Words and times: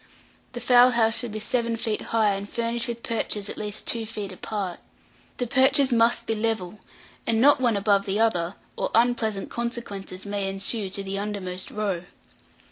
The 0.53 0.59
fowl 0.59 0.89
house 0.93 1.15
should 1.19 1.31
be 1.31 1.39
seven 1.39 1.75
feet 1.77 2.01
high, 2.09 2.33
and 2.33 2.49
furnished 2.49 2.87
with 2.87 3.03
perches 3.03 3.49
at 3.49 3.57
least 3.59 3.85
two 3.85 4.07
feet 4.07 4.31
apart. 4.31 4.79
The 5.37 5.45
perches 5.45 5.93
must 5.93 6.25
be 6.25 6.33
level, 6.33 6.79
and 7.27 7.39
not 7.39 7.61
one 7.61 7.77
above 7.77 8.07
the 8.07 8.19
other, 8.19 8.55
or 8.75 8.89
unpleasant 8.95 9.51
consequences 9.51 10.25
may 10.25 10.49
ensue 10.49 10.89
to 10.89 11.03
the 11.03 11.19
undermost 11.19 11.69
row. 11.69 12.01